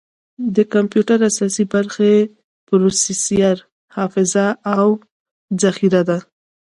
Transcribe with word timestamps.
د 0.55 0.57
کمپیوټر 0.73 1.19
اساسي 1.29 1.63
برخې 1.73 2.13
پروسیسر، 2.67 3.55
حافظه، 3.95 4.47
او 4.79 4.87
ذخیره 5.61 6.01
ده. 6.09 6.17